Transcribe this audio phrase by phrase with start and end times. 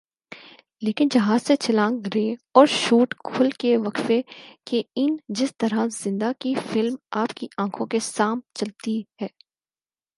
[0.81, 2.17] لیکن جہاز سے چھلانگ ر
[2.51, 4.19] اور شوٹ کھل کے وقفہ
[4.65, 9.27] کے ان جسطرح زندہ کی فلم آپ کی آنکھوں کے سام چلتی ہے